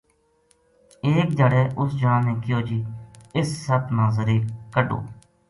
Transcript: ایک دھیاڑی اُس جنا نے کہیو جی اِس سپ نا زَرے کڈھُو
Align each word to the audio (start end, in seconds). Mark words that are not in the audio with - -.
ایک 1.07 1.29
دھیاڑی 1.37 1.61
اُس 1.79 1.89
جنا 1.99 2.17
نے 2.25 2.33
کہیو 2.41 2.59
جی 2.67 2.77
اِس 3.35 3.49
سپ 3.65 3.83
نا 3.95 4.05
زَرے 4.15 4.37
کڈھُو 4.73 4.99